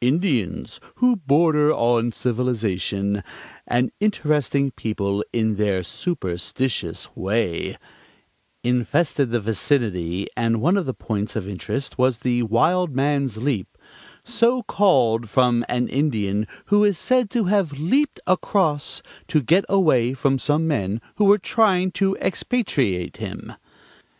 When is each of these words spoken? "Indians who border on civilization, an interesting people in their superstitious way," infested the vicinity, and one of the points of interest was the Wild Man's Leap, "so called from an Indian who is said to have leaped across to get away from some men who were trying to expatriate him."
"Indians 0.00 0.78
who 0.98 1.16
border 1.16 1.72
on 1.72 2.12
civilization, 2.12 3.24
an 3.66 3.90
interesting 3.98 4.70
people 4.70 5.24
in 5.32 5.56
their 5.56 5.82
superstitious 5.82 7.08
way," 7.16 7.76
infested 8.62 9.32
the 9.32 9.40
vicinity, 9.40 10.28
and 10.36 10.60
one 10.60 10.76
of 10.76 10.86
the 10.86 10.94
points 10.94 11.34
of 11.34 11.48
interest 11.48 11.98
was 11.98 12.18
the 12.18 12.44
Wild 12.44 12.94
Man's 12.94 13.38
Leap, 13.38 13.76
"so 14.22 14.62
called 14.62 15.28
from 15.28 15.64
an 15.68 15.88
Indian 15.88 16.46
who 16.66 16.84
is 16.84 16.96
said 16.96 17.28
to 17.30 17.46
have 17.46 17.72
leaped 17.72 18.20
across 18.24 19.02
to 19.26 19.42
get 19.42 19.64
away 19.68 20.12
from 20.12 20.38
some 20.38 20.68
men 20.68 21.00
who 21.16 21.24
were 21.24 21.38
trying 21.38 21.90
to 21.90 22.14
expatriate 22.18 23.16
him." 23.16 23.52